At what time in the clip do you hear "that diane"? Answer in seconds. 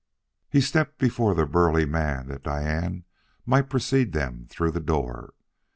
2.29-3.03